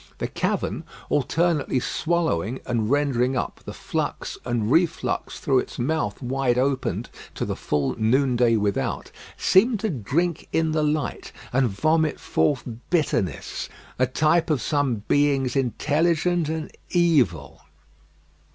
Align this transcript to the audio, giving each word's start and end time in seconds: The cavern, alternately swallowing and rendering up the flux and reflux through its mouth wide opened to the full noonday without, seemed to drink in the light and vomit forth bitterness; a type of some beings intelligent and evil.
The 0.17 0.27
cavern, 0.27 0.83
alternately 1.09 1.79
swallowing 1.79 2.59
and 2.65 2.89
rendering 2.89 3.37
up 3.37 3.59
the 3.65 3.71
flux 3.71 4.35
and 4.43 4.71
reflux 4.71 5.39
through 5.39 5.59
its 5.59 5.77
mouth 5.77 6.23
wide 6.23 6.57
opened 6.57 7.11
to 7.35 7.45
the 7.45 7.55
full 7.55 7.93
noonday 8.01 8.55
without, 8.55 9.11
seemed 9.37 9.79
to 9.81 9.91
drink 9.91 10.47
in 10.51 10.71
the 10.71 10.81
light 10.81 11.31
and 11.53 11.69
vomit 11.69 12.19
forth 12.19 12.63
bitterness; 12.89 13.69
a 13.99 14.07
type 14.07 14.49
of 14.49 14.59
some 14.59 15.03
beings 15.07 15.55
intelligent 15.55 16.49
and 16.49 16.71
evil. 16.89 17.61